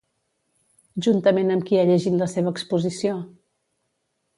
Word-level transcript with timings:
Juntament 1.07 1.57
amb 1.57 1.67
qui 1.69 1.79
ha 1.81 1.85
llegit 1.93 2.19
la 2.25 2.31
seva 2.35 2.55
exposició? 2.59 3.23